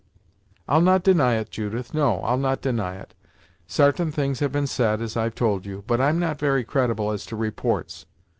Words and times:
"I'll 0.67 0.81
not 0.81 1.03
deny 1.03 1.35
it, 1.35 1.51
Judith; 1.51 1.93
no, 1.93 2.21
I'll 2.21 2.39
not 2.39 2.59
deny 2.59 2.95
it. 2.95 3.13
Sartain 3.67 4.09
things 4.11 4.39
have 4.39 4.51
been 4.51 4.65
said, 4.65 4.99
as 4.99 5.15
I've 5.15 5.35
told 5.35 5.63
you, 5.67 5.83
but 5.85 6.01
I'm 6.01 6.17
not 6.17 6.39
very 6.39 6.63
credible 6.63 7.11
as 7.11 7.23
to 7.27 7.35
reports. 7.35 8.07